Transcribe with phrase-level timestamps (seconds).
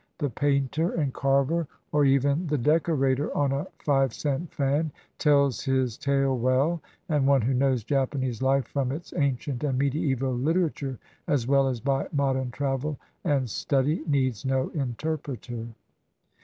[0.17, 4.91] The painter and 295 JAPAN carver, or even the decorator on a five cent fan,
[5.19, 9.77] tells his tale well, and one who knows Japanese life from its an cient and
[9.77, 15.67] mediaeval literature, as well as by modern travel and study, needs no interpreter.